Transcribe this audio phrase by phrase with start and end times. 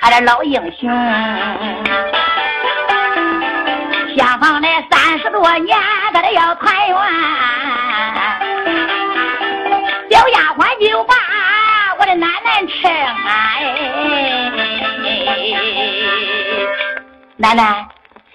[0.00, 0.88] 俺这老英雄，
[4.16, 5.76] 厢房里三十多年，
[6.12, 6.96] 他这要团圆，
[10.10, 11.14] 小丫鬟就把
[11.98, 13.28] 我的奶奶称哎。
[17.36, 17.86] 奶奶，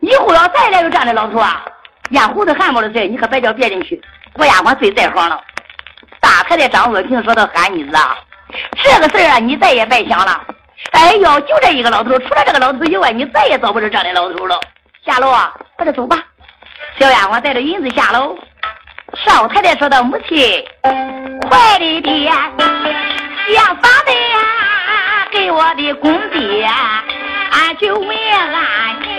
[0.00, 1.64] 以后要再来有这样的老头啊，
[2.10, 4.00] 烟胡子汗毛的事，你可别叫别人去。
[4.34, 5.40] 我丫鬟最在行了。
[6.20, 8.16] 大太太张若萍说到喊你子啊，
[8.82, 10.40] 这个事儿啊，你再也别想了。
[10.92, 14.60] 哎呦，就这一个老头，除了这个老头以外，你再也找不着这样的老头了。
[15.04, 16.22] 下楼啊，快点走吧。
[16.98, 18.38] 小丫鬟带着银子下楼。
[19.24, 20.64] 少太太说道母亲，
[21.48, 26.68] 快的爹，要房的呀，给我的公爹。
[27.52, 29.14] 俺就问俺你，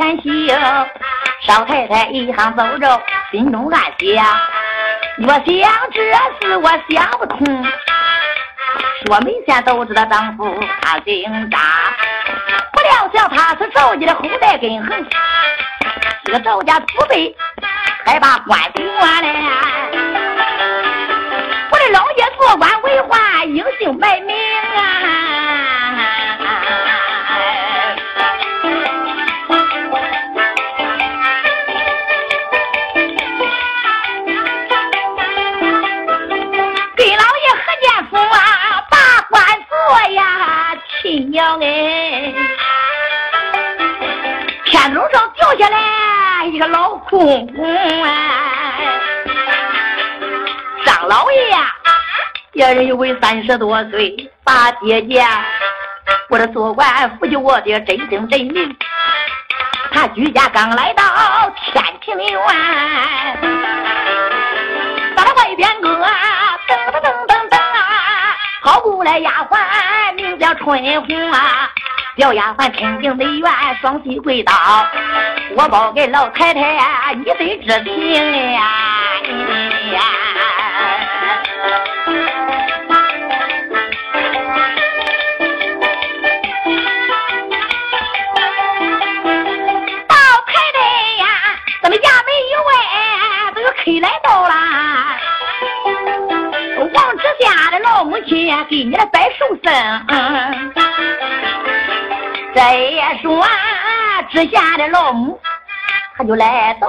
[0.00, 0.48] 前行。
[1.42, 4.24] 少太太一行走着，心中暗想：
[5.22, 5.44] 我想
[5.92, 6.00] 这
[6.40, 7.38] 事我想不通。
[9.04, 11.60] 说每天都知道丈夫他姓张，
[12.72, 15.06] 不料想他是赵家的后代根横，
[16.24, 17.36] 这个赵家祖辈
[18.06, 19.28] 还把官做了。
[21.70, 24.34] 我的老爷做官为官，英雄卖名
[24.76, 25.79] 啊！
[41.30, 42.34] 娘哎，
[44.64, 49.00] 天楼上掉下来一个老公公哎，
[50.84, 51.72] 张老爷呀，
[52.54, 55.24] 也认为三十多岁，大姐姐，
[56.30, 58.76] 我这做官辅救我的真心真命。
[59.92, 61.04] 他居家刚来到
[61.72, 62.40] 天庭院，
[65.14, 66.00] 到了外边个噔
[66.66, 69.56] 噔噔噔噔啊，跑过来丫鬟。
[70.40, 71.70] 叫春红啊，
[72.16, 73.52] 叫丫鬟陈情内院，
[73.82, 74.52] 双膝跪倒，
[75.54, 78.62] 我保给老太太你得知情呀。
[98.68, 99.72] 给你来摆寿生，
[102.54, 102.76] 再
[103.22, 103.46] 说
[104.30, 105.40] 之下的老母，
[106.16, 106.88] 他就来到，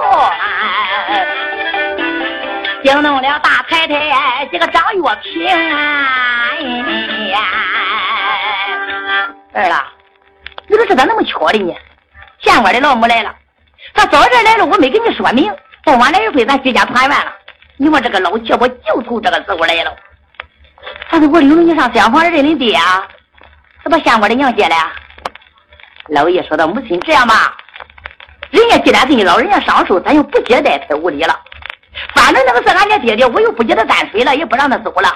[2.84, 5.44] 惊动了大太太这个张月平
[7.30, 7.38] 呀。
[9.54, 9.84] 儿了，
[10.66, 11.74] 你说这咋那么巧的呢？
[12.38, 13.34] 县官的老母来了，
[13.94, 15.54] 他早点来了，我没跟你说明，
[15.84, 17.32] 再晚来一回，咱居家团圆了。
[17.76, 19.94] 你说这个老七婆就从这个时候来了，
[21.08, 23.06] 他说我领着你上厢房认认爹啊，
[23.84, 24.76] 他把县官的娘接来。
[26.08, 27.56] 老爷说道：“母亲，这样吧，
[28.50, 31.38] 人家既然给你老人家上寿，咱就不接待太无礼了。
[32.14, 35.14] 反正那个是俺家爹爹，我又不接他担水了，也不让他走了。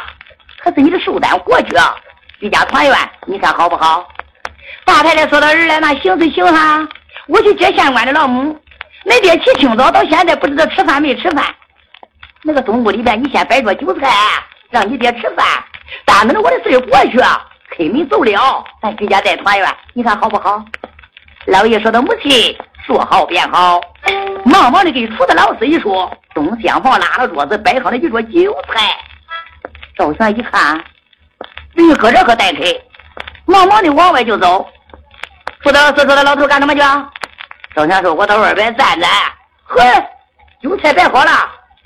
[0.58, 1.76] 可是你的寿单过去，
[2.40, 4.08] 一家团圆，你看好不好？”
[4.84, 6.86] 大太太说到：“儿来，那行是行哈，
[7.26, 8.56] 我去接县官的老母。
[9.04, 11.44] 恁爹起清早到现在不知道吃饭没吃饭。”
[12.42, 14.08] 那个东屋里边，你先摆桌酒菜，
[14.70, 15.44] 让你爹吃饭。
[16.04, 20.64] 但等着我的事过去，开门走了，咱居家再团圆，你看好不好？
[21.46, 23.80] 老爷说的母亲说好便好，
[24.44, 28.96] 忙忙的给厨子老师一说，东厢房拉了桌子，摆上了一桌酒菜。
[29.96, 30.82] 赵全一看，
[31.74, 32.60] 人搁这可待开，
[33.44, 34.68] 忙忙的往外就走。
[35.62, 36.80] 厨子老师说的老头干什么去？
[37.74, 39.10] 赵全说：“我到外边站站。”
[39.64, 39.82] 嘿，
[40.62, 41.30] 酒菜摆好了。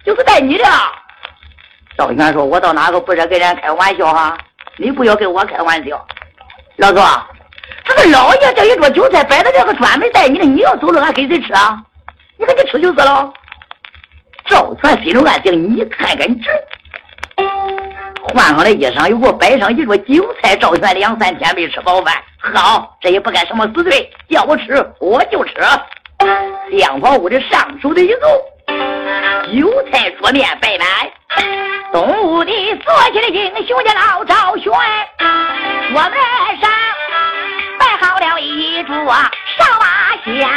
[0.03, 0.65] 就是带你的，
[2.01, 4.35] 赵全说：“我到哪个不是跟人开玩笑哈？
[4.79, 6.03] 你不要跟我开玩笑。”
[6.77, 7.05] 老左，
[7.85, 11.79] 这个老爷这一桌酒菜摆在这个专门带你的，你要走了，俺给谁吃啊？
[12.39, 13.31] 你看你吃就是了。
[14.47, 16.51] 赵全心中暗想：你看看你这，
[18.33, 20.57] 换上了衣裳，又给我摆上一桌酒菜。
[20.57, 25.53] 赵全两三天没吃饱饭，好，这也不干什么死罪，叫我吃我就吃。
[26.79, 28.27] 厢房屋的上手的一走。
[29.53, 30.87] 油菜桌面摆满，
[31.93, 32.53] 东吴的
[32.85, 34.73] 坐起了英雄的老赵玄，
[35.93, 36.13] 我们
[36.61, 36.71] 上
[37.79, 40.49] 摆好了一桌上马仙。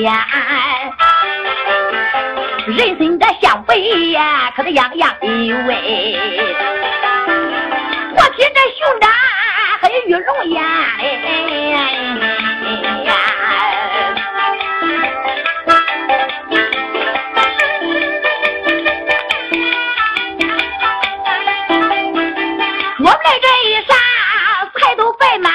[0.00, 0.12] 间，
[2.66, 6.18] 人生这向北呀，可是样样有味。
[8.14, 9.10] 我听这熊掌
[9.80, 10.62] 还有玉龙眼
[13.04, 13.12] 呀，
[22.98, 23.96] 我们来这一上
[24.78, 25.52] 菜都摆满。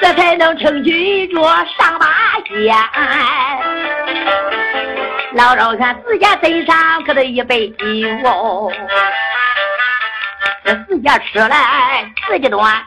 [0.00, 0.90] 这才能撑起
[1.34, 2.06] 一桌上八
[2.46, 2.72] 仙。
[5.32, 8.72] 老赵看自家身上可得一杯酒，
[10.64, 12.80] 这自家吃来自己端。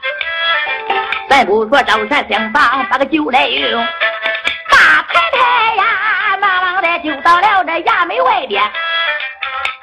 [1.30, 3.48] 咱不说赵三厢房把个酒来。
[3.48, 3.86] 用，
[4.70, 4.78] 大
[5.10, 5.84] 太太呀，
[6.40, 8.64] 忙忙的就到了这衙门外边，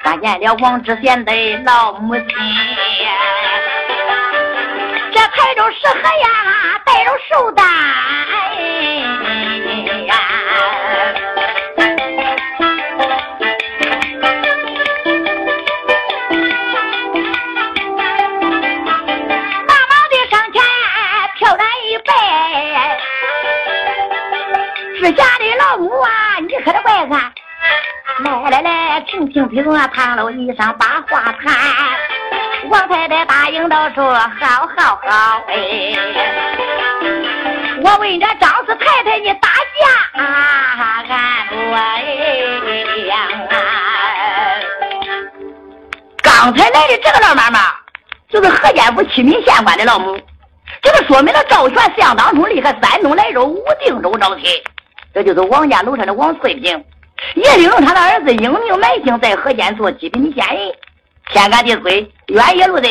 [0.03, 1.31] 看见了王知县的
[1.65, 2.25] 老母亲。
[5.13, 6.27] 这抬着石盒呀，
[29.75, 31.53] 听听听啊，唐老衣裳把话谈。
[32.69, 35.93] 王太太答应到说：“好好好，哎！
[37.83, 41.03] 我问这张四太太，你打架啊？
[41.09, 42.01] 俺我哎
[43.05, 43.27] 呀！
[46.23, 47.59] 刚才来的这个老妈妈，
[48.29, 50.17] 就是河间府七名县官的老母，
[50.81, 54.45] 这个说明了赵全相当中离开山东莱州武定州招亲，
[55.13, 56.83] 这就是王家楼上的王翠萍，
[57.33, 60.71] 也领着他的儿子英明买姓，在河间做极品县人。”
[61.33, 62.87] 天干地水，远野路的。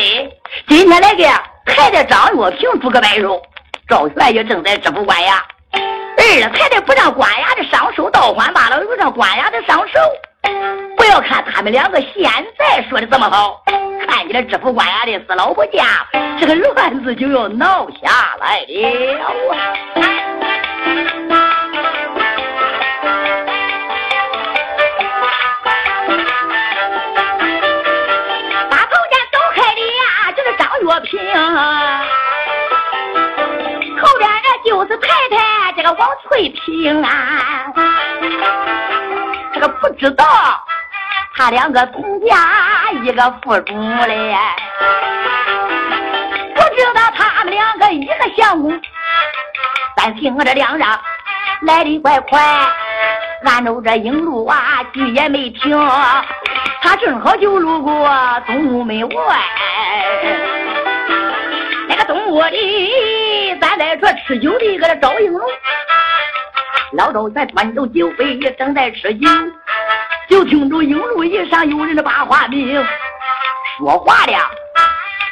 [0.67, 1.25] 今天来给
[1.65, 3.41] 太太张月平出个白寿，
[3.87, 5.39] 赵玄也正在知府官衙。
[6.17, 9.99] 二太太不让官衙的上手倒换罢了，又让官衙的上手。
[10.97, 13.63] 不要看他们两个现在说的这么好，
[14.05, 15.85] 看起来知府官衙的死老不见，
[16.37, 18.75] 这个乱子就要闹下来了。
[36.23, 37.71] 翠萍啊，
[39.53, 40.25] 这个不知道
[41.35, 43.73] 他两个同家一个父主
[44.07, 44.35] 嘞，
[46.55, 48.79] 不知道他们两个一个相公，
[49.95, 50.99] 但听这两嚷
[51.61, 52.41] 来的怪快，
[53.45, 55.77] 按着这影路啊，句也没停，
[56.81, 58.09] 他正好就路过
[58.47, 59.39] 东屋门外。
[61.87, 65.47] 那个东屋里，咱在说吃酒的搁这赵应龙，
[66.93, 69.27] 老赵才端着酒杯正在吃酒，
[70.29, 72.83] 就听着影路一上有人的把话明，
[73.77, 74.33] 说话的，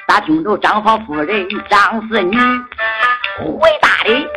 [0.08, 2.38] 咋听着张房夫人张四女
[3.38, 4.28] 回答的？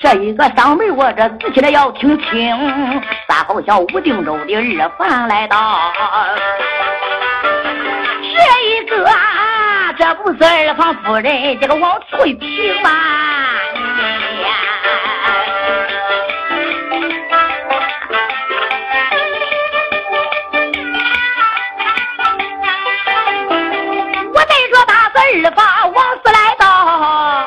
[0.00, 5.92] 这一个嗓门我这仔细的要听清，咋好像武定州的二房来到？
[8.22, 8.30] 这
[8.66, 9.06] 一个。
[9.98, 12.90] 这不是二房夫人，这个王翠萍吗？
[25.32, 27.46] 二房王四来到，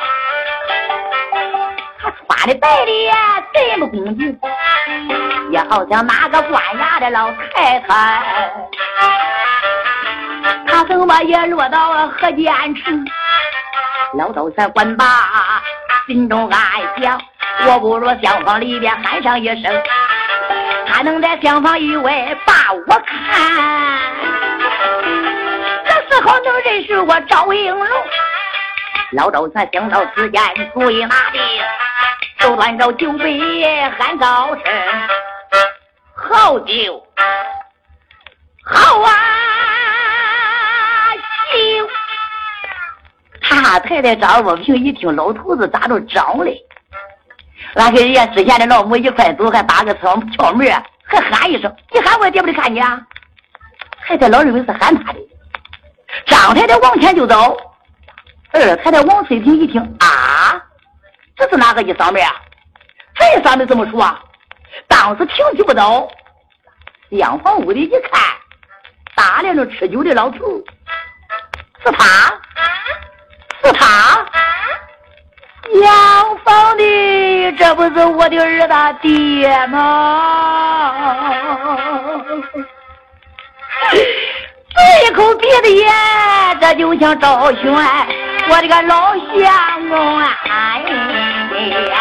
[2.00, 4.40] 他穿的白的呀这么恭敬，
[5.52, 8.54] 也好像哪个官衙的老太太。
[10.66, 13.06] 他怎么也落到河间城？
[14.18, 15.06] 老道才管罢，
[16.08, 16.62] 心中暗
[17.02, 17.20] 想：
[17.68, 19.84] 我不如厢房里边喊上一声，
[20.88, 24.43] 他能在厢房以外把我看。
[26.86, 27.88] 是我赵应龙。
[29.14, 30.42] 老赵才想到此间，
[30.74, 31.42] 主意拿定，
[32.40, 34.64] 手端着酒杯喊高声：
[36.16, 37.06] 好酒，
[38.66, 39.12] 好啊！
[43.50, 46.60] 大太太张若平一听老头子咋着张嘞，
[47.76, 50.68] 俺跟人家之前的老母一块走，还打个敲敲门，
[51.06, 53.00] 还喊一声，你喊我爹不得看见啊？
[54.06, 55.20] 太太老认为是喊他的。
[56.26, 57.58] 张太太往前就走，
[58.52, 60.62] 二太太王翠萍一听啊，
[61.36, 62.36] 这是哪个一嗓门啊？
[63.16, 64.20] 这嗓门怎么说啊？
[64.88, 66.10] 当时停起不走，
[67.12, 68.22] 厢房屋里一看，
[69.16, 70.38] 打量着吃酒的老头，
[71.86, 72.34] 是他，
[73.64, 74.26] 是他，
[75.82, 79.80] 厢房的，这不是我的儿子爹吗？
[85.06, 85.92] 一口鼻子烟，
[86.62, 87.64] 这就像赵轩，
[88.50, 90.38] 我的个老相公啊！
[90.50, 90.84] 哎
[91.90, 91.98] 呀，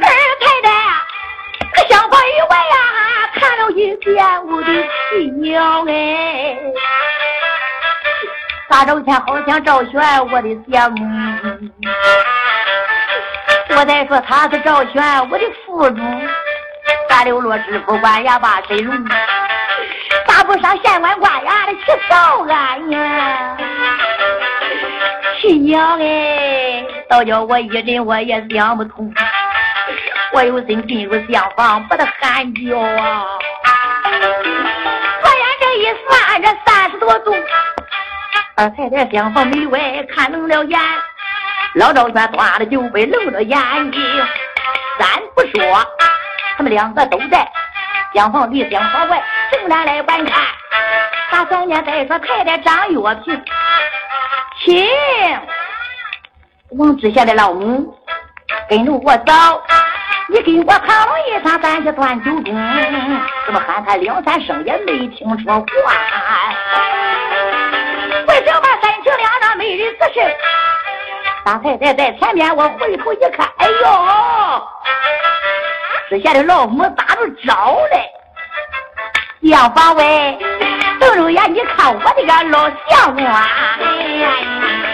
[0.00, 0.06] 二
[0.40, 0.68] 太太，
[1.72, 2.74] 可厢房以外呀，
[3.34, 4.12] 看了一遍
[4.46, 4.68] 我的
[5.10, 6.58] 亲娘哎，
[8.68, 11.02] 大周天好像赵轩，我的相公。
[13.74, 16.02] 我再说他是赵玄，我的副主，
[17.08, 18.94] 大刘罗知府官衙把谁容？
[20.26, 23.56] 咋不上县官挂衙的去告俺呀！
[25.40, 29.12] 亲娘哎，倒叫我一人我也想不通。
[30.32, 33.26] 我有心进入厢房，把他喊叫啊！
[35.22, 37.34] 转眼这一算，这三十多钟，
[38.56, 40.78] 二太太厢房门外看瞪了眼。
[41.74, 43.58] 老赵全端着酒杯，露着眼
[43.92, 44.00] 睛。
[44.98, 45.86] 三不说，
[46.56, 47.50] 他们两个都在
[48.12, 50.42] 厢房里、厢房外，正然来观看。
[51.30, 53.42] 大少年再说太太张月平，
[54.62, 54.86] 请
[56.78, 57.96] 王知县的老母
[58.68, 59.32] 跟着我走，
[60.28, 62.54] 你给我扛了一场，咱去断酒盅。
[63.46, 65.64] 怎么喊他两三声也没听说话？
[68.28, 70.22] 为什么三情两让没人吱声？
[71.44, 74.62] 大太太在前面，我回头一看，哎呦，
[76.08, 78.08] 这下的老母咋着招嘞？
[79.50, 80.38] 厢房外
[81.00, 83.48] 瞪着眼，你看我这个老相公啊！
[83.80, 84.91] 哎呀呀！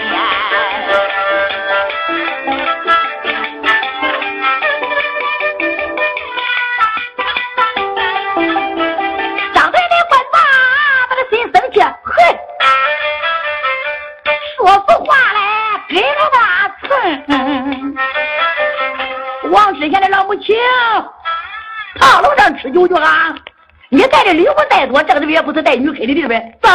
[25.29, 26.57] 也，不是带女客的地呗？
[26.61, 26.69] 走！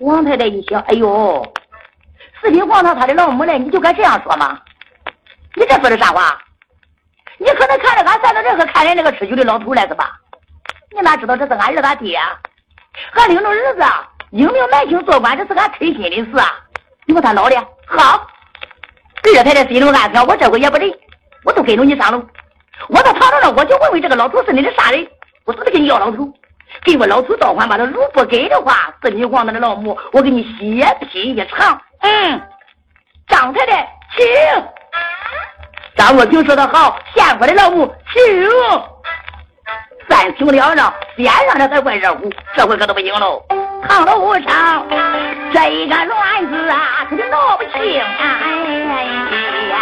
[0.00, 1.54] 王太太一想，哎呦，
[2.40, 4.58] 四品皇上他的老母来，你就敢这样说吗？
[5.54, 6.38] 你这说的啥话？
[7.38, 10.12] 你可能看着俺三个人和看人那个吃酒的老头来是吧？
[10.92, 12.16] 你哪知道这是俺儿子爹？
[12.16, 12.38] 啊
[13.14, 13.82] 俺领着儿子
[14.30, 16.46] 英明满清做官，这是俺推心的事啊！
[17.06, 18.26] 你问他老的好。
[19.36, 20.90] 二太太心中暗想：我这回也不认，
[21.44, 22.22] 我都跟着你上楼。
[22.88, 25.06] 我到堂楼上，我就问问这个老头是你的啥人？
[25.44, 26.28] 我是不是跟你要老头？
[26.84, 31.80] 给我老头倒反，把他如不给的话，四你王家的老母，我给你血拼一场。
[32.00, 32.40] 嗯，
[33.28, 34.24] 张太太，请。
[35.96, 38.48] 张若萍说的好，县官的老母，请。
[40.08, 43.44] 三平两让，边上的还怪热乎，这回可都不行喽。
[43.86, 44.86] 唐楼上
[45.52, 47.72] 这一个乱子啊，他就闹不清。
[47.74, 47.86] 哎
[49.68, 49.76] 呀